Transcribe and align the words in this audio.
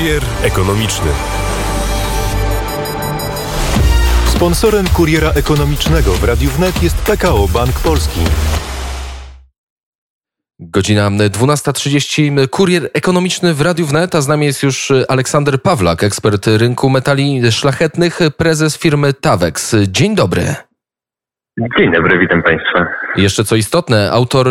Kurier 0.00 0.22
ekonomiczny. 0.42 1.10
Sponsorem 4.28 4.88
kuriera 4.88 5.30
ekonomicznego 5.30 6.12
w 6.12 6.24
Radiu 6.24 6.50
Wnet 6.50 6.82
jest 6.82 6.96
PKO 6.96 7.48
Bank 7.48 7.80
Polski. 7.80 8.20
Godzina 10.58 11.10
12.30. 11.10 12.48
Kurier 12.48 12.90
ekonomiczny 12.92 13.54
w 13.54 13.60
Radiu 13.60 13.86
Wnet, 13.86 14.14
a 14.14 14.20
z 14.20 14.28
nami 14.28 14.46
jest 14.46 14.62
już 14.62 14.92
Aleksander 15.08 15.62
Pawlak, 15.62 16.04
ekspert 16.04 16.46
rynku 16.46 16.90
metali 16.90 17.52
szlachetnych, 17.52 18.20
prezes 18.36 18.76
firmy 18.76 19.12
Tavex. 19.12 19.76
Dzień 19.88 20.14
dobry. 20.14 20.69
Dzień 21.78 21.92
dobry, 21.92 22.18
witam 22.18 22.42
Państwa. 22.42 22.86
Jeszcze 23.16 23.44
co 23.44 23.56
istotne, 23.56 24.10
autor, 24.12 24.48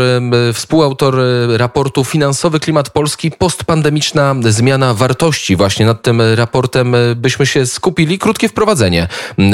współautor 0.53 1.15
raportu 1.57 2.03
Finansowy 2.03 2.59
Klimat 2.59 2.89
Polski, 2.89 3.31
postpandemiczna 3.31 4.35
zmiana 4.41 4.93
wartości. 4.93 5.55
Właśnie 5.55 5.85
nad 5.85 6.01
tym 6.01 6.21
raportem 6.35 6.95
byśmy 7.15 7.45
się 7.45 7.65
skupili. 7.65 8.19
Krótkie 8.19 8.49
wprowadzenie. 8.49 9.07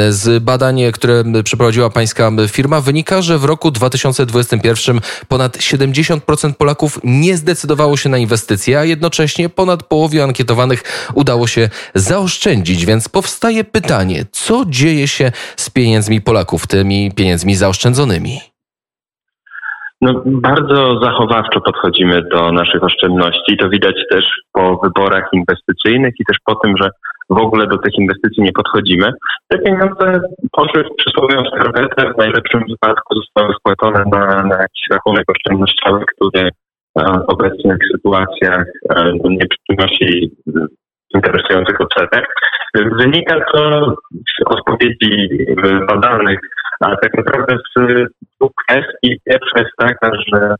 Z 0.10 0.44
badań, 0.44 0.82
które 0.94 1.24
przeprowadziła 1.44 1.90
pańska 1.90 2.32
firma, 2.48 2.82
wynika, 2.82 3.22
że 3.22 3.38
w 3.38 3.46
roku 3.46 3.72
2021 3.72 5.02
ponad 5.28 5.58
70% 5.58 6.54
Polaków 6.54 7.00
nie 7.04 7.38
zdecydowało 7.38 7.98
się 7.98 8.10
na 8.10 8.18
inwestycje, 8.18 8.80
a 8.80 8.84
jednocześnie 8.84 9.50
ponad 9.50 9.84
połowie 9.84 10.24
ankietowanych 10.24 10.84
udało 11.14 11.48
się 11.48 11.70
zaoszczędzić. 11.96 12.86
Więc 12.86 13.10
powstaje 13.10 13.64
pytanie, 13.64 14.26
co 14.32 14.64
dzieje 14.68 15.08
się 15.08 15.32
z 15.56 15.70
pieniędzmi 15.70 16.22
Polaków, 16.22 16.68
tymi 16.68 17.12
pieniędzmi 17.12 17.45
zaoszczędzonymi? 17.54 18.40
No, 20.02 20.22
bardzo 20.26 21.00
zachowawczo 21.04 21.62
podchodzimy 21.62 22.22
do 22.22 22.52
naszych 22.52 22.84
oszczędności. 22.84 23.58
To 23.58 23.70
widać 23.70 23.96
też 24.10 24.26
po 24.54 24.80
wyborach 24.84 25.30
inwestycyjnych 25.34 26.14
i 26.20 26.26
też 26.26 26.38
po 26.46 26.56
tym, 26.56 26.74
że 26.82 26.90
w 27.30 27.38
ogóle 27.38 27.68
do 27.68 27.78
tych 27.78 27.94
inwestycji 27.98 28.44
nie 28.44 28.52
podchodzimy. 28.52 29.14
Te 29.48 29.58
pieniądze 29.60 30.20
poszły 30.52 30.84
w 30.84 30.96
przysłowiową 30.98 31.44
skarpetę. 31.46 32.14
W 32.14 32.18
najlepszym 32.18 32.64
wypadku 32.70 33.16
zostały 33.16 33.54
wpłacone 33.54 34.04
na, 34.12 34.44
na 34.44 34.56
jakiś 34.56 34.84
rachunek 34.92 35.26
oszczędnościowy, 35.28 36.06
który 36.16 36.50
w 36.96 37.30
obecnych 37.30 37.78
sytuacjach 37.92 38.66
nie 39.26 39.46
przynosi 39.48 40.32
interesujących 41.16 41.82
odsetek. 41.82 42.26
Wynika 42.76 43.46
to 43.54 43.94
z 44.12 44.44
odpowiedzi 44.46 45.30
badanych, 45.88 46.40
a 46.80 46.96
tak 46.96 47.14
naprawdę 47.18 47.58
z 47.58 47.80
dwóch 48.36 48.52
kwestii. 48.68 49.20
Pierwsza 49.26 49.60
jest 49.60 49.76
taka, 49.78 50.12
że 50.28 50.56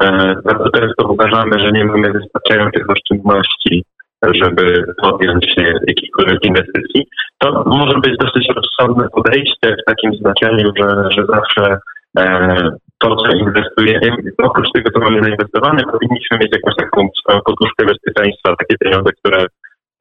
e, 0.00 0.34
bardzo 0.44 0.70
często 0.70 1.08
uważamy, 1.08 1.60
że 1.60 1.72
nie 1.72 1.84
mamy 1.84 2.12
wystarczających 2.12 2.90
oszczędności, 2.90 3.84
żeby 4.22 4.84
podjąć 5.02 5.44
się 5.44 5.64
jakichkolwiek 5.86 6.44
inwestycji. 6.44 7.06
To 7.38 7.64
może 7.66 7.98
być 7.98 8.16
dosyć 8.18 8.48
rozsądne 8.56 9.08
podejście 9.08 9.76
w 9.82 9.84
takim 9.86 10.14
znaczeniu, 10.14 10.72
że, 10.76 11.10
że 11.10 11.26
zawsze 11.26 11.78
e, 12.18 12.56
to, 12.98 13.16
co 13.16 13.36
inwestujemy, 13.36 14.16
oprócz 14.38 14.68
tego, 14.74 14.90
co 14.90 15.00
mamy 15.00 15.22
zainwestowane, 15.22 15.82
powinniśmy 15.82 16.38
mieć 16.38 16.52
jakąś 16.52 16.74
taką 16.76 17.08
poduszkę 17.46 17.84
bezpieczeństwa, 17.86 18.56
takie 18.56 18.76
pieniądze, 18.84 19.10
które 19.18 19.46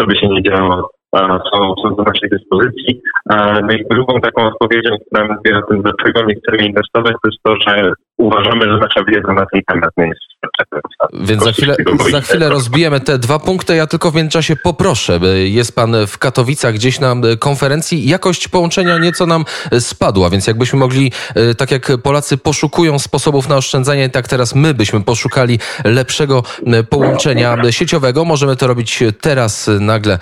co 0.01 0.07
by 0.07 0.15
się 0.15 0.27
nie 0.27 0.43
działo, 0.43 0.89
są, 1.15 1.73
są 1.83 1.95
do 1.95 2.03
naszej 2.03 2.29
dyspozycji. 2.29 3.01
No 3.61 3.71
i 3.71 3.85
drugą 3.91 4.21
taką 4.21 4.43
odpowiedzią, 4.43 4.89
która 5.05 5.27
mówi 5.27 5.53
o 5.53 5.61
tym, 5.61 5.81
dlaczego 5.81 6.25
nie 6.25 6.35
chcemy 6.35 6.67
inwestować, 6.67 7.13
to 7.23 7.29
jest 7.29 7.43
to, 7.43 7.55
że 7.67 7.93
uważamy, 8.17 8.61
że 8.61 8.77
nasza 8.77 9.03
wiedza 9.07 9.33
na 9.33 9.45
ten 9.45 9.61
temat 9.67 9.91
nie 9.97 10.07
jest 10.07 10.38
Więc 11.13 11.43
za 11.43 11.51
chwilę, 11.51 11.75
za 12.11 12.21
chwilę 12.21 12.49
rozbijemy 12.49 12.99
te 12.99 13.17
dwa 13.17 13.39
punkty. 13.39 13.75
Ja 13.75 13.87
tylko 13.87 14.11
w 14.11 14.15
międzyczasie 14.15 14.55
poproszę. 14.55 15.19
Jest 15.43 15.75
pan 15.75 15.95
w 16.07 16.17
Katowicach 16.17 16.73
gdzieś 16.73 16.99
na 16.99 17.15
konferencji. 17.39 18.09
Jakość 18.09 18.47
połączenia 18.47 18.97
nieco 18.97 19.25
nam 19.25 19.45
spadła, 19.79 20.29
więc 20.29 20.47
jakbyśmy 20.47 20.79
mogli, 20.79 21.11
e, 21.35 21.55
tak 21.55 21.71
jak 21.71 21.91
Polacy 22.03 22.37
poszukują 22.37 22.99
sposobów 22.99 23.49
na 23.49 23.57
oszczędzanie, 23.57 24.09
tak 24.09 24.27
teraz 24.27 24.55
my 24.55 24.73
byśmy 24.73 25.01
poszukali 25.01 25.59
lepszego 25.83 26.43
połączenia 26.89 27.57
sieciowego. 27.69 28.25
Możemy 28.25 28.55
to 28.55 28.67
robić 28.67 29.03
teraz 29.21 29.69
nagle 29.79 30.19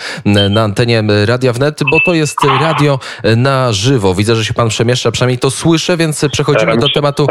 na 0.49 0.63
antenie 0.63 1.03
Radia 1.25 1.53
Wnet, 1.53 1.79
bo 1.91 1.99
to 2.05 2.13
jest 2.13 2.37
radio 2.61 2.99
na 3.37 3.73
żywo. 3.73 4.15
Widzę, 4.15 4.35
że 4.35 4.45
się 4.45 4.53
pan 4.53 4.69
przemieszcza, 4.69 5.11
przynajmniej 5.11 5.39
to 5.39 5.51
słyszę, 5.51 5.97
więc 5.97 6.25
przechodzimy 6.31 6.61
staram 6.61 6.79
do 6.79 6.87
się, 6.87 6.93
tematu. 6.93 7.27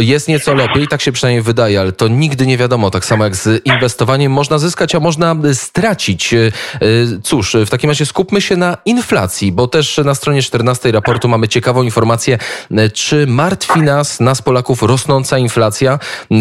Jest 0.00 0.28
nieco 0.28 0.54
lepiej, 0.54 0.88
tak 0.88 1.00
się 1.00 1.12
przynajmniej 1.12 1.42
wydaje, 1.42 1.80
ale 1.80 1.92
to 1.92 2.08
nigdy 2.08 2.45
nie 2.46 2.56
wiadomo. 2.56 2.90
Tak 2.90 3.04
samo 3.04 3.24
jak 3.24 3.36
z 3.36 3.66
inwestowaniem 3.66 4.32
można 4.32 4.58
zyskać, 4.58 4.94
a 4.94 5.00
można 5.00 5.36
stracić. 5.54 6.34
E, 6.34 6.50
Cóż, 7.22 7.56
w 7.66 7.70
takim 7.70 7.90
razie 7.90 8.06
skupmy 8.06 8.40
się 8.40 8.56
na 8.56 8.76
inflacji, 8.84 9.52
bo 9.52 9.68
też 9.68 10.00
na 10.04 10.14
stronie 10.14 10.42
14 10.42 10.92
raportu 10.92 11.28
mamy 11.28 11.48
ciekawą 11.48 11.82
informację, 11.82 12.38
e, 12.70 12.90
czy 12.90 13.26
martwi 13.26 13.80
nas, 13.80 14.20
nas 14.20 14.42
Polaków, 14.42 14.82
rosnąca 14.82 15.38
inflacja. 15.38 15.98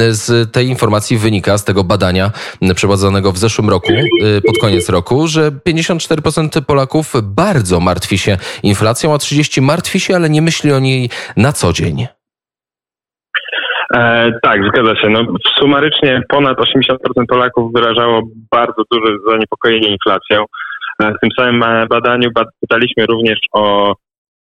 Z 0.09 0.51
tej 0.51 0.67
informacji 0.67 1.17
wynika, 1.17 1.57
z 1.57 1.63
tego 1.63 1.83
badania 1.83 2.31
przeprowadzonego 2.75 3.31
w 3.31 3.37
zeszłym 3.37 3.69
roku, 3.69 3.93
e, 3.93 4.41
pod 4.41 4.57
koniec 4.57 4.89
roku, 4.89 5.27
że 5.27 5.51
54% 5.51 6.61
Polaków 6.61 7.13
bardzo 7.23 7.79
martwi 7.79 8.17
się 8.17 8.37
inflacją, 8.63 9.13
a 9.13 9.17
30% 9.17 9.61
martwi 9.61 9.99
się, 9.99 10.15
ale 10.15 10.29
nie 10.29 10.41
myśli 10.41 10.71
o 10.71 10.79
niej 10.79 11.09
na 11.37 11.53
co 11.53 11.73
dzień. 11.73 12.07
E, 13.95 14.31
tak, 14.41 14.67
zgadza 14.67 14.95
się. 14.95 15.09
No, 15.09 15.25
sumarycznie 15.59 16.21
ponad 16.29 16.57
80% 16.57 16.97
Polaków 17.27 17.73
wyrażało 17.73 18.21
bardzo 18.51 18.83
duże 18.91 19.13
zaniepokojenie 19.29 19.87
inflacją. 19.87 20.45
E, 21.01 21.13
w 21.13 21.19
tym 21.21 21.29
samym 21.37 21.87
badaniu 21.89 22.29
pytaliśmy 22.61 23.05
również 23.05 23.39
o 23.53 23.95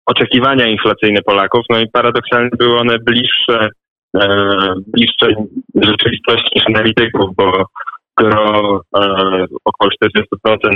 oczekiwania 0.06 0.66
inflacyjne 0.66 1.22
Polaków, 1.22 1.62
no 1.70 1.80
i 1.80 1.90
paradoksalnie 1.90 2.50
były 2.60 2.80
one 2.80 3.00
bliższe, 3.00 3.70
e, 4.22 4.28
bliższe 4.88 5.28
rzeczywistości 5.76 6.50
niż 6.56 6.64
analityków, 6.68 7.36
bo 7.36 7.66
gro 8.18 8.82
e, 8.96 9.46
około 9.66 9.92
40% 10.04 10.76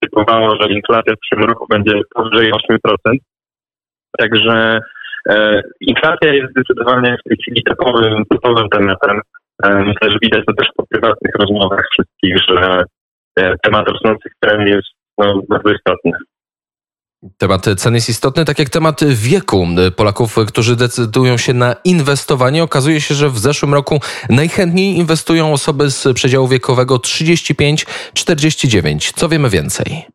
typowało, 0.00 0.56
że 0.60 0.72
inflacja 0.72 1.14
w 1.14 1.18
przyszłym 1.18 1.48
roku 1.48 1.66
będzie 1.70 2.00
powyżej 2.14 2.52
8%. 2.52 3.16
Także 4.18 4.80
inflacja 5.80 6.34
jest 6.34 6.50
zdecydowanie 6.50 7.16
w 7.20 7.28
tej 7.28 7.38
chwili 7.42 7.62
typowym, 7.64 8.24
typowym 8.30 8.68
tematem. 8.68 9.20
E, 9.62 9.74
myślę, 9.74 10.10
że 10.10 10.18
widać 10.22 10.44
to 10.46 10.54
też 10.54 10.68
po 10.76 10.86
prywatnych 10.86 11.34
rozmowach 11.34 11.84
wszystkich, 11.92 12.36
że 12.48 12.84
e, 13.38 13.54
temat 13.62 13.88
rosnących 13.88 14.32
cen 14.44 14.66
jest 14.66 14.88
no, 15.18 15.42
bardzo 15.48 15.70
istotny. 15.70 16.12
Temat 17.38 17.66
cen 17.76 17.94
jest 17.94 18.08
istotny, 18.08 18.44
tak 18.44 18.58
jak 18.58 18.68
temat 18.68 19.04
wieku 19.04 19.66
Polaków, 19.96 20.36
którzy 20.48 20.76
decydują 20.76 21.36
się 21.36 21.54
na 21.54 21.74
inwestowanie. 21.84 22.62
Okazuje 22.62 23.00
się, 23.00 23.14
że 23.14 23.30
w 23.30 23.38
zeszłym 23.38 23.74
roku 23.74 24.00
najchętniej 24.30 24.96
inwestują 24.96 25.52
osoby 25.52 25.90
z 25.90 26.14
przedziału 26.14 26.48
wiekowego 26.48 26.96
35-49. 26.96 29.12
Co 29.14 29.28
wiemy 29.28 29.50
więcej? 29.50 30.06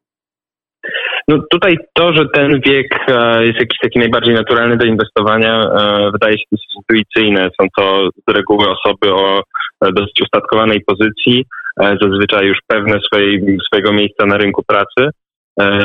No 1.27 1.37
tutaj 1.51 1.77
to, 1.93 2.13
że 2.13 2.25
ten 2.33 2.61
wiek 2.65 2.87
e, 3.07 3.45
jest 3.45 3.59
jakiś 3.59 3.77
taki 3.81 3.99
najbardziej 3.99 4.33
naturalny 4.33 4.77
do 4.77 4.85
inwestowania, 4.85 5.61
e, 5.61 6.11
wydaje 6.11 6.37
się 6.37 6.43
dosyć 6.51 6.75
intuicyjne. 6.75 7.49
Są 7.61 7.67
to 7.77 8.09
z 8.27 8.33
reguły 8.33 8.65
osoby 8.69 9.13
o 9.13 9.39
e, 9.39 9.91
dosyć 9.91 10.21
ustatkowanej 10.21 10.81
pozycji, 10.81 11.45
zazwyczaj 12.01 12.47
już 12.47 12.57
pewne 12.67 12.99
swojej, 12.99 13.57
swojego 13.67 13.93
miejsca 13.93 14.25
na 14.25 14.37
rynku 14.37 14.63
pracy 14.67 15.09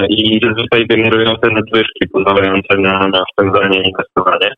i 0.08 0.40
zazwyczaj 0.42 0.86
generują 0.86 1.36
te 1.42 1.50
nadwyżki 1.50 2.08
pozwalające 2.12 2.78
na, 2.78 3.08
na 3.08 3.22
oszczędzanie 3.22 3.82
i 3.82 3.88
inwestowanie. 3.88 4.54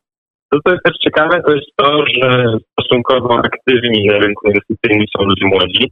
To, 0.50 0.58
co 0.66 0.72
jest 0.72 0.84
też 0.84 0.96
ciekawe, 1.04 1.42
to 1.46 1.54
jest 1.54 1.66
to, 1.76 2.04
że 2.06 2.56
stosunkowo 2.72 3.38
aktywni 3.38 4.06
na 4.06 4.18
rynku 4.18 4.48
inwestycyjnym 4.48 5.06
są 5.16 5.24
ludzie 5.24 5.46
młodzi, 5.46 5.90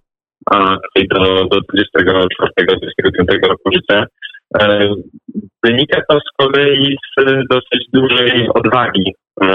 a 0.51 0.77
tutaj 0.77 1.09
do, 1.09 1.45
do 1.45 1.57
24-25 1.57 3.49
roku 3.49 3.71
życia. 3.73 4.07
E, 4.59 4.95
wynika 5.65 6.01
to 6.09 6.19
z 6.21 6.31
kolei 6.39 6.97
z 7.19 7.25
dosyć 7.51 7.87
dużej 7.93 8.49
odwagi, 8.55 9.15
e, 9.43 9.49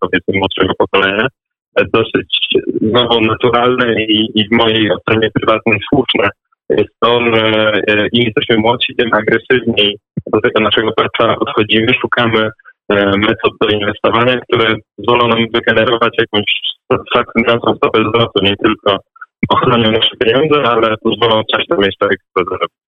powiedzmy, 0.00 0.38
młodszego 0.38 0.72
pokolenia. 0.78 1.26
Dosyć 1.94 2.38
znowu 2.80 3.20
naturalne 3.20 4.02
i, 4.02 4.30
i 4.34 4.48
w 4.48 4.52
mojej 4.52 4.90
ocenie 4.92 5.30
prywatnej 5.34 5.78
słuszne 5.88 6.28
jest 6.70 6.94
to, 7.00 7.20
że 7.34 7.72
e, 7.88 8.08
im 8.12 8.22
jesteśmy 8.22 8.56
młodsi, 8.56 8.96
tym 8.96 9.10
agresywniej 9.12 9.98
do 10.32 10.40
tego 10.40 10.60
naszego 10.60 10.92
portfela 10.92 11.36
podchodzimy, 11.36 11.94
szukamy 12.00 12.50
metod 13.16 13.52
do 13.60 13.68
inwestowania, 13.68 14.40
które 14.40 14.74
pozwolą 14.96 15.28
nam 15.28 15.46
wygenerować 15.54 16.14
jakąś 16.18 16.44
satysfakcjonującą 16.92 17.74
stopę 17.76 17.98
zwrotu, 18.08 18.44
nie 18.44 18.56
tylko 18.56 18.96
ochronią 19.48 19.90
nasze 19.90 20.16
pieniądze, 20.24 20.62
ale 20.70 20.96
pozwolą 21.02 21.42
coś 21.52 21.66
tam 21.66 21.80
jeszcze 21.80 22.06
zarobić. 22.36 22.81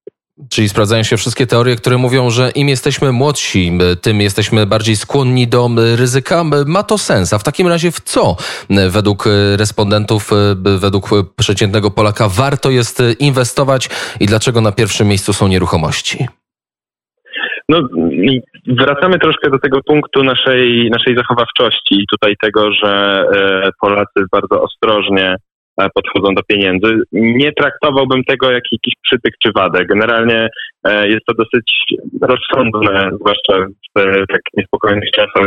Czyli 0.55 0.69
sprawdzają 0.69 1.03
się 1.03 1.17
wszystkie 1.17 1.47
teorie, 1.47 1.77
które 1.77 1.97
mówią, 1.99 2.31
że 2.31 2.51
im 2.51 2.69
jesteśmy 2.69 3.13
młodsi, 3.13 3.79
tym 4.03 4.21
jesteśmy 4.21 4.67
bardziej 4.67 4.97
skłonni 4.97 5.49
do 5.49 5.69
ryzyka. 5.97 6.45
Ma 6.67 6.83
to 6.83 6.99
sens. 6.99 7.33
A 7.33 7.39
w 7.39 7.45
takim 7.45 7.69
razie 7.69 7.91
w 7.91 8.01
co 8.01 8.37
według 8.91 9.25
respondentów, 9.57 10.31
według 10.79 11.11
przeciętnego 11.37 11.91
Polaka 11.91 12.29
warto 12.29 12.71
jest 12.71 13.03
inwestować 13.19 13.89
i 14.21 14.27
dlaczego 14.27 14.61
na 14.61 14.73
pierwszym 14.73 15.09
miejscu 15.09 15.33
są 15.33 15.49
nieruchomości? 15.49 16.27
No, 17.69 17.89
wracamy 18.67 19.19
troszkę 19.19 19.51
do 19.51 19.59
tego 19.59 19.81
punktu 19.87 20.23
naszej, 20.23 20.91
naszej 20.91 21.17
zachowawczości 21.17 21.95
i 21.95 22.07
tutaj 22.11 22.35
tego, 22.41 22.73
że 22.73 23.25
e, 23.35 23.71
Polacy 23.81 24.25
bardzo 24.33 24.63
ostrożnie 24.63 25.29
e, 25.31 25.37
podchodzą 25.77 26.35
do 26.35 26.43
pieniędzy. 26.43 27.03
Nie 27.13 27.53
traktowałbym 27.53 28.25
tego 28.25 28.51
jak 28.51 28.65
jakiś 28.73 28.95
przytyk 29.03 29.35
czy 29.43 29.51
wadę. 29.55 29.85
Generalnie 29.85 30.49
e, 30.85 31.09
jest 31.09 31.25
to 31.27 31.35
dosyć 31.35 31.95
rozsądne, 32.23 33.11
zwłaszcza 33.21 33.67
w 33.97 34.27
tak 34.29 34.41
niespokojnych 34.57 35.11
czasach 35.11 35.47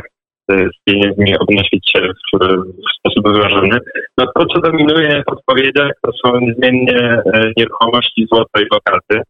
z 0.49 0.83
pieniędzmi 0.85 1.39
odnosić 1.39 1.91
się 1.91 2.01
w, 2.01 2.39
w 2.59 2.99
sposób 2.99 3.33
wyważony. 3.33 3.77
No 4.17 4.25
to, 4.35 4.45
co 4.45 4.61
dominuje 4.61 5.23
w 5.27 5.31
odpowiedziach, 5.31 5.91
to 6.01 6.11
są 6.25 6.39
niezmiennie 6.39 7.21
nieruchomości, 7.57 8.27
złoto 8.31 8.61
i 8.61 8.67
lokaty. 8.71 9.21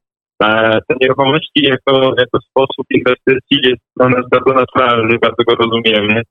Te 0.87 0.95
nieruchomości 1.01 1.61
jako, 1.63 2.13
jako 2.17 2.39
sposób 2.49 2.85
inwestycji 2.89 3.57
jest 3.63 3.81
dla 3.97 4.09
nas 4.09 4.25
bardzo 4.31 4.53
naturalny, 4.53 5.17
bardzo 5.21 5.43
go 5.47 5.55
rozumiemy. 5.55 6.21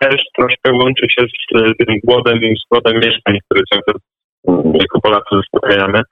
Też 0.00 0.22
troszkę 0.36 0.72
łączy 0.72 1.06
się 1.10 1.22
z 1.22 1.86
tym 1.86 1.96
głodem, 2.04 2.38
z 2.40 2.68
głodem 2.70 2.94
mieszkań, 2.94 3.38
który 3.44 3.62
cały 3.70 3.82
czas 3.88 4.02
mm, 4.48 4.74
jako 4.74 5.00
Polacy 5.00 5.30
zaspokajamy. 5.32 6.02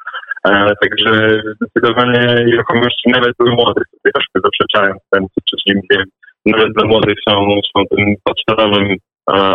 Także 0.82 1.42
zdecydowanie 1.56 2.44
nieruchomości 2.46 3.10
nawet 3.10 3.32
dla 3.40 3.52
młodych, 3.54 3.84
tutaj 3.90 4.12
troszkę 4.12 4.40
zaprzeczając 4.44 5.02
ten, 5.10 5.26
co 5.34 5.56
mówiłem, 5.74 6.06
nawet 6.46 6.72
dla 6.72 6.86
młodych 6.86 7.14
są, 7.28 7.60
są 7.76 7.84
tym 7.96 8.14
podstawowym 8.24 8.96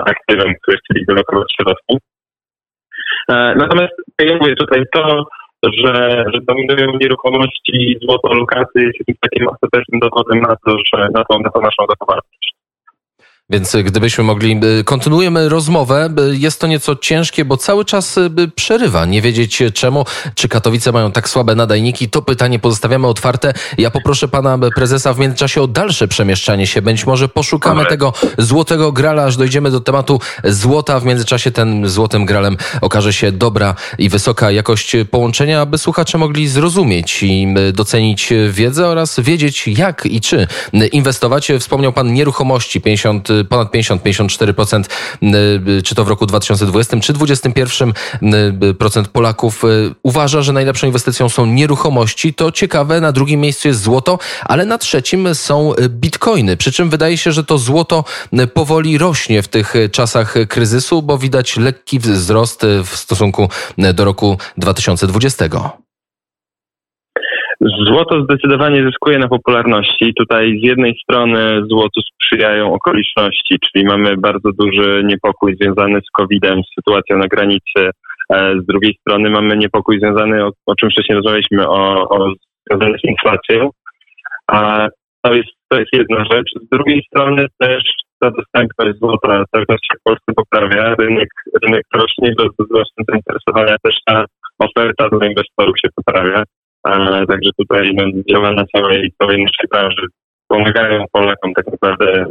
aktywem, 0.05 0.53
który 0.61 0.77
chcieliby 0.77 1.13
lokować 1.13 1.53
środki. 1.61 1.97
Natomiast 3.55 3.93
ja 4.19 4.37
mówię 4.37 4.55
tutaj 4.55 4.83
to, 4.93 5.25
że, 5.63 6.25
że 6.33 6.39
dominują 6.47 6.97
nieruchomości 7.01 7.97
złoto 8.01 8.33
lokaty 8.33 8.91
jest 9.07 9.21
takim 9.21 9.47
ostatecznym 9.47 9.99
dowodem 9.99 10.41
na 10.41 10.55
to, 10.65 10.77
że 10.93 11.07
na 11.13 11.23
tą, 11.23 11.39
na 11.39 11.49
tą 11.49 11.61
naszą 11.61 11.85
zachowartość. 11.89 12.40
Więc 13.51 13.75
gdybyśmy 13.83 14.23
mogli, 14.23 14.59
y, 14.79 14.83
kontynuujemy 14.83 15.49
rozmowę. 15.49 16.09
Y, 16.31 16.37
jest 16.37 16.61
to 16.61 16.67
nieco 16.67 16.95
ciężkie, 16.95 17.45
bo 17.45 17.57
cały 17.57 17.85
czas 17.85 18.17
y, 18.17 18.29
przerywa. 18.55 19.05
Nie 19.05 19.21
wiedzieć 19.21 19.63
czemu, 19.73 20.05
czy 20.35 20.47
Katowice 20.47 20.91
mają 20.91 21.11
tak 21.11 21.29
słabe 21.29 21.55
nadajniki. 21.55 22.09
To 22.09 22.21
pytanie 22.21 22.59
pozostawiamy 22.59 23.07
otwarte. 23.07 23.53
Ja 23.77 23.91
poproszę 23.91 24.27
pana 24.27 24.57
prezesa 24.75 25.13
w 25.13 25.19
międzyczasie 25.19 25.61
o 25.61 25.67
dalsze 25.67 26.07
przemieszczanie 26.07 26.67
się. 26.67 26.81
Być 26.81 27.05
może 27.05 27.29
poszukamy 27.29 27.85
tego 27.85 28.13
złotego 28.37 28.91
grala, 28.91 29.23
aż 29.23 29.37
dojdziemy 29.37 29.71
do 29.71 29.79
tematu 29.79 30.19
złota. 30.43 30.99
W 30.99 31.05
międzyczasie 31.05 31.51
ten 31.51 31.89
złotym 31.89 32.25
gralem 32.25 32.57
okaże 32.81 33.13
się 33.13 33.31
dobra 33.31 33.75
i 33.97 34.09
wysoka 34.09 34.51
jakość 34.51 34.95
połączenia, 35.11 35.61
aby 35.61 35.77
słuchacze 35.77 36.17
mogli 36.17 36.47
zrozumieć 36.47 37.23
i 37.23 37.47
docenić 37.73 38.33
wiedzę 38.49 38.87
oraz 38.87 39.19
wiedzieć 39.19 39.67
jak 39.67 40.05
i 40.05 40.21
czy 40.21 40.47
inwestować. 40.91 41.51
Wspomniał 41.59 41.93
pan 41.93 42.13
nieruchomości 42.13 42.81
50 42.81 43.29
ponad 43.49 43.73
50-54%, 43.73 44.83
y, 45.77 45.81
czy 45.81 45.95
to 45.95 46.03
w 46.03 46.07
roku 46.07 46.25
2020 46.25 46.99
czy 46.99 47.13
2021 47.13 47.93
y, 48.63 48.73
procent 48.73 49.07
Polaków 49.07 49.63
y, 49.63 49.95
uważa, 50.03 50.41
że 50.41 50.53
najlepszą 50.53 50.87
inwestycją 50.87 51.29
są 51.29 51.45
nieruchomości. 51.45 52.33
To 52.33 52.51
ciekawe, 52.51 53.01
na 53.01 53.11
drugim 53.11 53.39
miejscu 53.39 53.67
jest 53.67 53.81
złoto, 53.81 54.19
ale 54.45 54.65
na 54.65 54.77
trzecim 54.77 55.35
są 55.35 55.73
bitcoiny. 55.89 56.57
Przy 56.57 56.71
czym 56.71 56.89
wydaje 56.89 57.17
się, 57.17 57.31
że 57.31 57.43
to 57.43 57.57
złoto 57.57 58.03
powoli 58.53 58.97
rośnie 58.97 59.41
w 59.41 59.47
tych 59.47 59.73
czasach 59.91 60.35
kryzysu, 60.49 61.01
bo 61.01 61.17
widać 61.17 61.57
lekki 61.57 61.99
wzrost 61.99 62.65
w 62.85 62.97
stosunku 62.97 63.49
do 63.93 64.05
roku 64.05 64.37
2020. 64.57 65.80
Złoto 67.61 68.23
zdecydowanie 68.23 68.85
zyskuje 68.85 69.19
na 69.19 69.27
popularności. 69.27 70.13
Tutaj 70.17 70.59
z 70.59 70.63
jednej 70.63 70.95
strony 71.03 71.61
złotu 71.69 72.01
sprzyjają 72.01 72.73
okoliczności, 72.73 73.59
czyli 73.59 73.85
mamy 73.85 74.17
bardzo 74.17 74.49
duży 74.59 75.03
niepokój 75.05 75.57
związany 75.61 75.99
z 75.99 76.11
COVID-em, 76.11 76.61
z 76.63 76.73
sytuacją 76.75 77.17
na 77.17 77.27
granicy. 77.27 77.89
E, 78.33 78.53
z 78.63 78.65
drugiej 78.65 78.97
strony 78.99 79.29
mamy 79.29 79.57
niepokój 79.57 79.99
związany, 79.99 80.45
o, 80.45 80.51
o 80.65 80.75
czym 80.75 80.89
wcześniej 80.89 81.15
rozmawialiśmy, 81.15 81.67
o, 81.67 82.09
o 82.09 82.33
związany 82.69 82.97
z 82.97 83.03
inflacją. 83.03 83.69
A 84.47 84.87
to 85.21 85.33
jest, 85.33 85.49
to 85.69 85.79
jest 85.79 85.93
jedna 85.93 86.25
rzecz. 86.31 86.51
Z 86.65 86.69
drugiej 86.69 87.03
strony 87.03 87.47
też 87.59 87.83
ta 88.19 88.31
dostępność 88.31 88.99
złota 88.99 89.43
cały 89.51 89.65
czas 89.65 89.77
się 89.77 89.97
w 89.99 90.03
Polsce 90.03 90.33
poprawia. 90.35 90.95
Rynek, 90.95 91.29
rynek 91.63 91.83
rośnie, 91.93 92.33
wzrostem 92.59 93.05
zainteresowania 93.09 93.75
też 93.83 93.95
ta 94.05 94.25
oferta 94.59 95.09
dla 95.09 95.27
inwestorów 95.27 95.75
się 95.79 95.89
poprawia. 95.95 96.43
Także 96.83 97.49
tutaj 97.57 97.95
działa 98.29 98.51
na 98.51 98.65
całej, 98.65 99.11
całej 99.21 99.37
naszej 99.37 99.69
branży. 99.71 100.07
Pomagają 100.47 101.05
Polakom 101.11 101.53
tak 101.53 101.65
naprawdę 101.71 102.25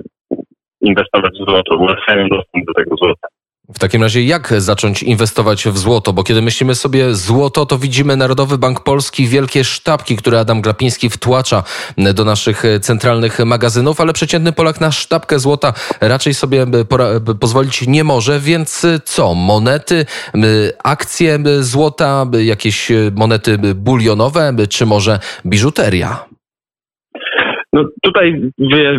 inwestować 0.81 1.33
w 1.33 1.51
złoto, 1.51 1.77
ułatwiają 1.77 2.29
dostęp 2.29 2.67
do 2.67 2.75
tego 2.75 2.97
złota. 2.97 3.29
W 3.75 3.79
takim 3.79 4.03
razie 4.03 4.25
jak 4.25 4.55
zacząć 4.59 5.03
inwestować 5.03 5.65
w 5.69 5.79
złoto? 5.79 6.13
Bo 6.13 6.25
kiedy 6.25 6.43
myślimy 6.43 6.75
sobie 6.75 7.15
złoto, 7.15 7.67
to 7.67 7.79
widzimy 7.79 8.17
Narodowy 8.17 8.59
Bank 8.59 8.81
Polski, 8.81 9.29
wielkie 9.29 9.65
sztabki, 9.65 10.17
które 10.17 10.41
Adam 10.41 10.61
Glapiński 10.61 11.11
wtłacza 11.11 11.63
do 12.15 12.25
naszych 12.25 12.63
centralnych 12.83 13.39
magazynów, 13.39 14.01
ale 14.01 14.13
przeciętny 14.13 14.53
Polak 14.53 14.81
na 14.81 14.93
sztabkę 14.93 15.39
złota 15.39 15.73
raczej 16.01 16.35
sobie 16.35 16.67
pozwolić 17.41 17.87
nie 17.87 18.05
może, 18.05 18.41
więc 18.41 18.87
co? 19.05 19.35
Monety, 19.35 20.07
akcje 20.85 21.39
złota, 21.61 22.27
jakieś 22.39 22.93
monety 23.17 23.59
bulionowe, 23.75 24.55
czy 24.69 24.87
może 24.87 25.19
biżuteria? 25.47 26.25
No 27.73 27.85
tutaj 28.03 28.41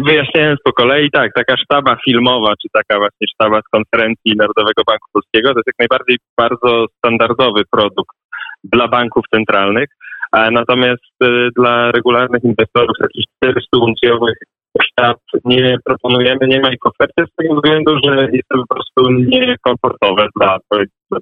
wyjaśniając 0.05 0.59
po 0.63 0.73
kolei, 0.73 1.11
tak, 1.11 1.31
taka 1.35 1.57
sztaba 1.57 1.97
filmowa, 2.05 2.53
czy 2.61 2.67
taka 2.73 2.97
właśnie 2.97 3.27
sztaba 3.33 3.61
z 3.61 3.69
konferencji 3.71 4.35
Narodowego 4.35 4.81
Banku 4.87 5.07
Polskiego, 5.13 5.53
to 5.53 5.59
jest 5.59 5.67
jak 5.67 5.79
najbardziej 5.79 6.17
bardzo 6.37 6.85
standardowy 6.97 7.61
produkt 7.71 8.17
dla 8.63 8.87
banków 8.87 9.25
centralnych, 9.33 9.89
natomiast 10.33 11.23
y, 11.23 11.49
dla 11.55 11.91
regularnych 11.91 12.43
inwestorów 12.43 12.97
takich 13.01 13.25
400 13.43 13.77
uncjowych 13.77 14.35
sztab 14.83 15.17
nie 15.45 15.77
proponujemy, 15.85 16.47
nie 16.47 16.59
ma 16.59 16.71
ich 16.71 16.85
oferty 16.85 17.23
z 17.31 17.35
tego 17.35 17.55
względu, 17.55 17.97
że 18.05 18.27
jest 18.31 18.47
to 18.49 18.57
po 18.57 18.75
prostu 18.75 19.11
niekomfortowe 19.11 20.27
dla, 20.35 20.57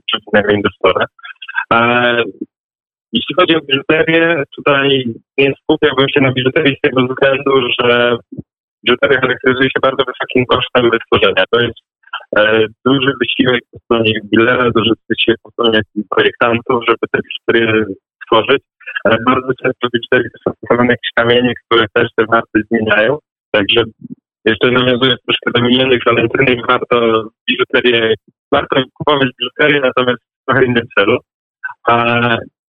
przeciętnego 0.05 0.51
inwestora. 0.51 1.05
Jeśli 3.13 3.35
chodzi 3.35 3.55
o 3.55 3.61
biżuterię, 3.61 4.43
tutaj 4.55 5.13
nie 5.37 5.53
skupiałbym 5.61 6.09
się 6.09 6.21
na 6.21 6.31
biżuterii 6.33 6.75
z 6.77 6.81
tego 6.81 7.07
względu, 7.07 7.51
że 7.79 8.17
biżuteria 8.85 9.21
charakteryzuje 9.21 9.69
się 9.69 9.79
bardzo 9.81 10.03
wysokim 10.03 10.45
kosztem 10.45 10.91
wytworzenia. 10.91 11.43
To 11.51 11.59
jest 11.59 11.79
e, 12.37 12.65
duży 12.85 13.11
wysiłek 13.21 13.61
po 13.71 13.79
stronie 13.79 14.13
jubilera, 14.23 14.71
duży 14.75 14.91
wysiłek 15.09 15.39
po 15.43 15.51
stronie 15.51 15.81
projektantów, 16.09 16.83
żeby 16.87 17.05
te 17.11 17.19
biżuterie 17.25 17.85
stworzyć. 18.23 18.63
E, 19.05 19.17
bardzo 19.25 19.51
często 19.63 19.87
biżuterii 19.93 20.29
są 20.43 20.51
postawione 20.61 20.93
jakieś 20.93 21.11
kamienie, 21.15 21.53
które 21.65 21.85
też 21.93 22.07
te 22.15 22.25
warty 22.25 22.61
zmieniają. 22.71 23.17
Także 23.51 23.83
jeszcze 24.45 24.71
nawiązując 24.71 25.19
troszkę 25.25 25.51
do 25.55 25.61
minionych 25.61 26.03
walentynek, 26.05 26.67
warto 26.67 27.23
biżuterię, 27.49 28.13
warto 28.51 28.83
kupować 28.93 29.29
biżuterię, 29.39 29.81
natomiast 29.81 30.19
w 30.21 30.45
trochę 30.45 30.65
innym 30.65 30.87
celu. 30.97 31.17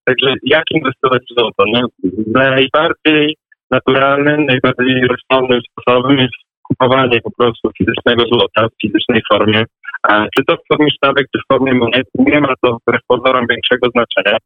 Także 0.10 0.34
jak 0.44 0.64
inwestować 0.72 1.22
w 1.32 1.40
złoto? 1.40 1.64
No, 1.68 1.88
najbardziej 2.28 3.38
naturalnym, 3.72 4.46
najbardziej 4.46 5.08
rozsądnym 5.08 5.62
sposobem 5.72 6.18
jest 6.18 6.34
kupowanie 6.64 7.22
po 7.22 7.32
prostu 7.38 7.70
fizycznego 7.78 8.24
złota 8.32 8.68
w 8.68 8.82
fizycznej 8.82 9.22
formie. 9.32 9.64
A 10.04 10.26
czy 10.36 10.46
to 10.48 10.56
w 10.56 10.68
formie 10.68 10.90
sztabek, 10.92 11.28
czy 11.36 11.42
w 11.42 11.48
formie 11.54 11.74
monet, 11.74 12.08
nie 12.16 12.42
ma 12.42 12.54
to 12.62 12.78
wbrew 12.82 13.02
pozorom 13.08 13.46
większego 13.50 13.88
znaczenia. 13.90 14.38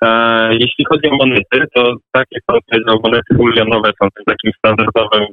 A 0.00 0.08
jeśli 0.52 0.84
chodzi 0.88 1.08
o 1.08 1.16
monety, 1.16 1.58
to 1.74 1.94
tak 2.12 2.26
jak 2.30 2.42
pan 2.46 2.58
powiedział, 2.66 3.00
monety 3.04 3.34
bulionowe 3.34 3.90
są 4.02 4.08
takim 4.26 4.52
standardowym, 4.58 5.26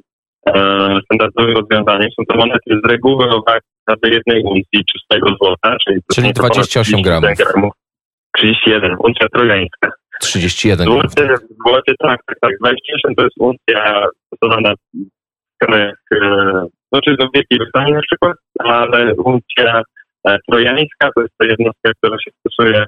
e, 0.48 1.00
standardowym 1.06 1.56
rozwiązaniem. 1.56 2.10
Są 2.20 2.24
to 2.30 2.38
monety 2.38 2.80
z 2.84 2.90
reguły 2.90 3.30
o 3.30 3.44
wagi 3.48 3.66
jednej 4.04 4.44
uncji 4.44 4.86
czystego 4.92 5.28
złota, 5.42 5.78
czyli, 5.86 6.00
czyli 6.14 6.34
28 6.34 7.02
gramów. 7.02 7.30
gramów. 7.38 7.74
31, 8.38 8.96
uncja 9.00 9.28
trojańska. 9.30 9.92
31. 10.22 10.88
Złoty, 10.88 11.28
złoty 11.66 11.94
tak, 12.00 12.20
tak, 12.26 12.38
tak. 12.42 12.52
Najważniejszym 12.62 13.16
to 13.18 13.24
jest 13.24 13.36
uncja 13.40 14.08
stosowana 14.26 14.74
w 14.74 15.66
krajach, 15.66 15.96
e, 16.12 16.66
znaczy 16.92 17.16
do 17.20 17.28
Wielkiej 17.34 17.58
Brytanii 17.58 17.94
na 17.94 18.02
przykład, 18.02 18.38
ale 18.60 19.14
uncja 19.14 19.82
e, 20.28 20.38
trojańska 20.50 21.10
to 21.16 21.22
jest 21.22 21.34
ta 21.38 21.46
jednostka, 21.46 21.92
która 21.98 22.18
się 22.20 22.32
stosuje 22.40 22.86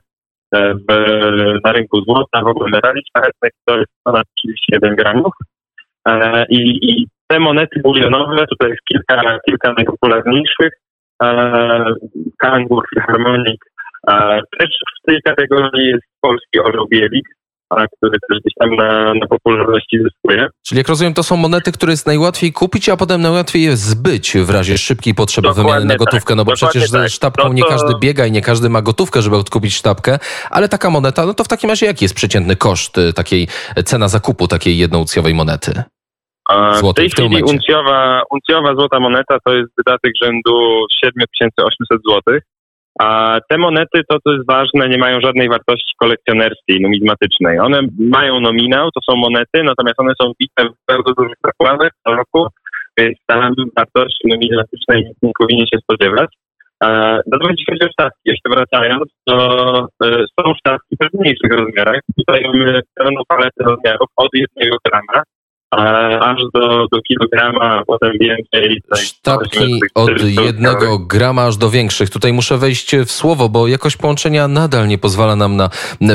w, 0.54 0.94
na 1.64 1.72
rynku 1.72 2.02
złota, 2.02 2.42
w 2.42 2.48
ogóle 2.48 2.70
metali 2.70 3.02
szlachetnych, 3.12 3.52
to 3.66 3.78
jest 3.78 3.92
ponad 4.04 4.26
31 4.38 4.96
gramów. 4.96 5.34
I, 6.50 6.80
I 6.82 7.08
te 7.28 7.40
monety 7.40 7.80
bulionowe, 7.80 8.46
tutaj 8.48 8.70
jest 8.70 8.82
kilka, 8.92 9.40
kilka 9.48 9.74
najpopularniejszych, 9.74 10.74
Kangur, 12.38 12.84
Harmonik, 13.08 13.66
też 14.60 14.70
w 15.04 15.08
tej 15.08 15.22
kategorii 15.22 15.88
jest 15.88 16.04
polski 16.22 16.60
orzeł 16.60 16.88
bielik, 16.92 17.26
który 17.70 18.18
też 18.30 18.40
gdzieś 18.40 18.54
tam 18.60 18.76
na, 18.76 19.14
na 19.14 19.28
popularności 19.28 19.98
zyskuje. 20.04 20.48
Czyli 20.68 20.78
jak 20.78 20.88
rozumiem, 20.88 21.14
to 21.14 21.24
są 21.24 21.38
monety, 21.38 21.72
które 21.72 21.94
jest 21.94 22.08
najłatwiej 22.08 22.54
kupić, 22.54 22.90
a 22.90 22.98
potem 22.98 23.22
najłatwiej 23.22 23.64
je 23.64 23.76
zbyć 23.76 24.38
w 24.38 24.50
razie 24.50 24.78
szybkiej 24.78 25.14
potrzeby 25.14 25.48
Dokładnie 25.48 25.72
wymiany 25.72 25.86
na 25.86 25.94
tak. 25.94 26.00
gotówkę. 26.00 26.36
No 26.36 26.46
bo 26.46 26.54
przecież 26.54 26.92
tak. 26.92 27.02
ze 27.02 27.10
sztabką 27.10 27.44
to, 27.44 27.50
to... 27.50 27.54
nie 27.54 27.64
każdy 27.64 27.94
biega 28.02 28.26
i 28.26 28.32
nie 28.32 28.42
każdy 28.42 28.70
ma 28.70 28.82
gotówkę, 28.82 29.22
żeby 29.22 29.36
odkupić 29.36 29.76
sztabkę, 29.76 30.20
ale 30.52 30.70
taka 30.70 30.90
moneta, 30.90 31.26
no 31.26 31.34
to 31.34 31.44
w 31.44 31.48
takim 31.48 31.70
razie 31.70 31.86
jaki 31.86 32.06
jest 32.06 32.16
przeciętny 32.16 32.56
koszt 32.56 32.98
y, 32.98 33.14
takiej, 33.14 33.48
cena 33.86 34.08
zakupu 34.08 34.48
takiej 34.48 34.78
jednouncjowej 34.78 35.34
monety? 35.34 35.84
w 36.92 36.94
tej 36.94 37.10
chwili 37.10 37.44
uncjowa, 37.44 38.22
uncjowa 38.32 38.76
złota 38.76 39.00
moneta 39.00 39.38
to 39.46 39.56
jest 39.56 39.70
wydatek 39.78 40.12
rzędu 40.24 40.86
7800 41.06 42.00
zł. 42.10 42.40
A 43.00 43.40
te 43.50 43.58
monety, 43.58 44.02
to 44.10 44.18
co 44.24 44.34
jest 44.34 44.48
ważne, 44.48 44.90
nie 44.90 44.98
mają 44.98 45.22
żadnej 45.22 45.50
wartości 45.50 45.94
kolekcjonerskiej, 46.00 46.82
numizmatycznej. 46.82 47.60
One 47.60 47.80
mają 48.00 48.40
nominał, 48.40 48.90
to 48.92 49.02
są 49.10 49.18
monety, 49.18 49.64
natomiast 49.64 50.00
one 50.00 50.14
są 50.22 50.32
bite 50.42 50.64
w 50.70 50.86
bardzo 50.88 51.14
dużych 51.18 51.38
zakładach 51.46 51.92
co 52.08 52.16
roku, 52.16 52.48
więc 52.98 53.18
tam 53.26 53.54
wartości 53.78 54.28
numizmatycznej 54.28 55.12
nie 55.24 55.32
powinien 55.40 55.66
się 55.68 55.78
spodziewać. 55.80 56.30
Natomiast 57.32 57.60
jeśli 57.60 57.74
chodzi 57.74 57.86
o 57.90 57.92
sztabki, 57.92 58.22
jeszcze 58.26 58.50
wracając, 58.50 59.04
to 59.26 59.36
e, 60.04 60.26
są 60.40 60.54
sztabki 60.60 60.96
w 61.02 61.20
mniejszych 61.20 61.52
rozmiarach. 61.52 62.00
Tutaj 62.18 62.42
mamy 62.44 62.82
pełną 62.96 63.22
paletę 63.28 63.64
rozmiarów 63.64 64.08
od 64.16 64.30
jednego 64.34 64.78
grama 64.86 65.24
aż 65.72 66.42
do, 66.54 66.88
do 66.92 67.02
kilograma, 67.02 67.84
potem 67.88 68.12
więcej. 68.20 68.82
Sztabki 68.96 69.80
od 69.96 70.22
jednego 70.24 71.00
grama 71.00 71.46
aż 71.46 71.58
do 71.58 71.70
większych. 71.70 72.10
Tutaj 72.10 72.34
muszę 72.34 72.58
wejść 72.58 72.96
w 72.96 73.12
słowo, 73.12 73.50
bo 73.50 73.68
jakość 73.68 73.98
połączenia 73.98 74.48
nadal 74.48 74.88
nie 74.88 74.98
pozwala 74.98 75.36
nam 75.36 75.56
na 75.56 75.70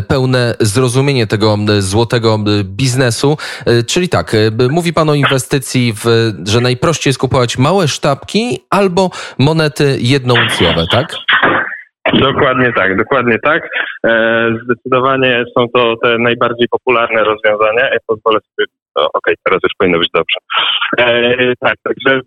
pełne 0.09 0.55
zrozumienie 0.61 1.27
tego 1.27 1.57
złotego 1.79 2.39
biznesu. 2.65 3.37
E, 3.67 3.83
czyli 3.83 4.09
tak, 4.09 4.35
e, 4.35 4.39
mówi 4.71 4.93
Pan 4.93 5.11
o 5.11 5.15
inwestycji, 5.15 5.93
w, 5.93 6.33
że 6.49 6.61
najprościej 6.61 7.11
jest 7.11 7.21
kupować 7.21 7.59
małe 7.59 7.89
sztabki 7.89 8.59
albo 8.71 9.11
monety 9.39 9.97
jednouncjowe, 10.01 10.85
tak? 10.93 11.07
Dokładnie 12.21 12.73
tak, 12.73 12.97
dokładnie 12.97 13.39
tak. 13.39 13.69
E, 14.07 14.49
zdecydowanie 14.65 15.45
są 15.59 15.67
to 15.75 15.95
te 16.03 16.19
najbardziej 16.19 16.69
popularne 16.69 17.25
rozwiązania. 17.25 17.91
Ja 17.93 17.99
pozwolę 18.07 18.39
sobie 18.41 18.67
Okej, 18.95 19.09
okay, 19.15 19.35
teraz 19.45 19.61
już 19.63 19.73
powinno 19.79 19.99
być 19.99 20.11
dobrze. 20.15 20.39
E, 20.99 21.53
tak, 21.61 21.75
także 21.83 22.21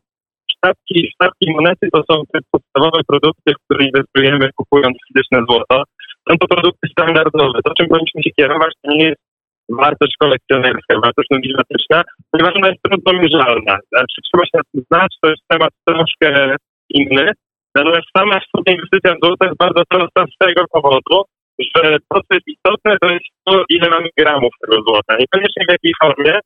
sztabki, 0.51 1.11
sztabki 1.13 1.51
monety 1.51 1.89
to 1.93 2.03
są 2.09 2.23
te 2.33 2.39
podstawowe 2.51 3.01
produkty, 3.07 3.53
w 3.53 3.63
które 3.65 3.85
inwestujemy 3.85 4.49
kupując 4.55 4.97
fizyczne 5.07 5.39
złoto. 5.49 5.83
Są 6.29 6.37
to 6.37 6.47
produkty 6.47 6.87
standardowe. 6.91 7.59
To, 7.65 7.73
czym 7.77 7.87
powinniśmy 7.87 8.23
się 8.23 8.31
kierować, 8.37 8.73
to 8.81 8.91
nie 8.91 9.05
jest 9.05 9.21
wartość 9.69 10.13
kolekcjonerska, 10.19 10.99
wartość 11.03 11.29
numismatyczna, 11.31 12.03
ponieważ 12.31 12.55
ona 12.55 12.67
jest 12.67 12.81
trudno 12.83 13.13
mierzalna. 13.13 13.77
Znaczy, 13.91 14.17
trzeba 14.27 14.43
się 14.45 14.59
znać, 14.87 15.11
to 15.21 15.29
jest 15.29 15.43
temat 15.47 15.71
troszkę 15.87 16.55
inny. 16.89 17.31
Natomiast 17.75 18.07
sama 18.17 18.39
w 18.39 18.57
sobie 18.57 18.73
inwestycja 18.75 19.15
w 19.15 19.25
złoto 19.25 19.45
jest 19.45 19.57
bardzo 19.57 19.81
prosta 19.89 20.25
z 20.33 20.37
tego 20.45 20.61
powodu, 20.71 21.17
że 21.59 21.97
to, 22.09 22.19
co 22.25 22.31
jest 22.37 22.47
istotne, 22.47 22.97
to 23.01 23.09
jest 23.09 23.25
to, 23.45 23.63
ile 23.69 23.89
mamy 23.89 24.09
gramów 24.17 24.53
tego 24.61 24.81
złota. 24.87 25.17
Niekoniecznie 25.19 25.63
w 25.67 25.71
jakiej 25.71 25.93
formie, 26.03 26.39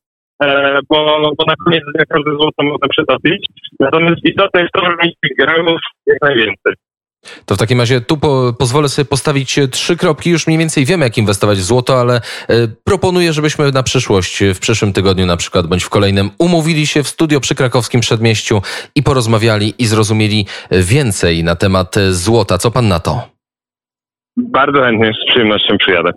bo, 0.89 1.31
bo 1.37 1.45
na 1.47 1.55
koniec 1.65 1.83
dnia 1.95 2.05
każde 2.09 2.31
złoto 2.31 2.63
można 2.63 2.87
przetopić. 2.87 3.45
Natomiast 3.79 4.17
istotne 4.23 4.61
jest 4.61 4.73
to, 4.73 4.81
żeby 4.85 4.95
mieć 5.03 5.15
tych 5.21 5.37
gramów 5.37 5.79
jak 6.07 6.17
najwięcej. 6.21 6.73
To 7.45 7.55
w 7.55 7.57
takim 7.57 7.79
razie 7.79 8.01
tu 8.01 8.17
po, 8.17 8.53
pozwolę 8.59 8.89
sobie 8.89 9.05
postawić 9.05 9.59
trzy 9.71 9.97
kropki. 9.97 10.29
Już 10.29 10.47
mniej 10.47 10.59
więcej 10.59 10.85
wiemy, 10.85 11.05
jak 11.05 11.17
inwestować 11.17 11.57
w 11.57 11.63
złoto, 11.63 11.99
ale 11.99 12.15
e, 12.15 12.21
proponuję, 12.83 13.33
żebyśmy 13.33 13.71
na 13.71 13.83
przyszłość, 13.83 14.43
w 14.55 14.59
przyszłym 14.59 14.93
tygodniu 14.93 15.25
na 15.25 15.37
przykład, 15.37 15.67
bądź 15.67 15.83
w 15.83 15.89
kolejnym, 15.89 16.29
umówili 16.37 16.87
się 16.87 17.03
w 17.03 17.07
studio 17.07 17.39
przy 17.39 17.55
krakowskim 17.55 18.01
przedmieściu 18.01 18.61
i 18.95 19.03
porozmawiali 19.03 19.73
i 19.77 19.85
zrozumieli 19.85 20.45
więcej 20.71 21.43
na 21.43 21.55
temat 21.55 21.95
złota. 22.09 22.57
Co 22.57 22.71
pan 22.71 22.87
na 22.87 22.99
to? 22.99 23.38
Bardzo 24.39 24.81
chętnie, 24.81 25.11
z 25.23 25.29
przyjemnością 25.29 25.77
przyjadę. 25.77 26.11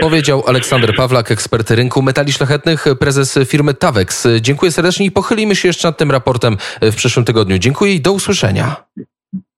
Powiedział 0.00 0.42
Aleksander 0.46 0.94
Pawlak, 0.96 1.30
ekspert 1.30 1.70
rynku 1.70 2.02
metali 2.02 2.32
szlachetnych, 2.32 2.84
prezes 3.00 3.38
firmy 3.46 3.74
Tavex. 3.74 4.28
Dziękuję 4.40 4.72
serdecznie 4.72 5.06
i 5.06 5.10
pochylimy 5.10 5.56
się 5.56 5.68
jeszcze 5.68 5.88
nad 5.88 5.98
tym 5.98 6.10
raportem 6.10 6.56
w 6.82 6.96
przyszłym 6.96 7.24
tygodniu. 7.24 7.58
Dziękuję 7.58 7.94
i 7.94 8.00
do 8.00 8.12
usłyszenia. 8.12 8.76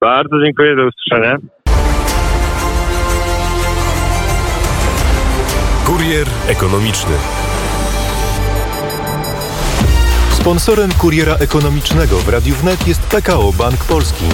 Bardzo 0.00 0.36
dziękuję, 0.44 0.76
do 0.76 0.82
usłyszenia. 0.82 1.36
Kurier 5.86 6.26
ekonomiczny. 6.48 7.14
Sponsorem 10.30 10.90
kuriera 11.00 11.34
ekonomicznego 11.34 12.16
w 12.16 12.28
Radiu 12.28 12.54
Wnet 12.54 12.88
jest 12.88 13.06
PKO 13.08 13.52
Bank 13.58 13.84
Polski. 13.84 14.24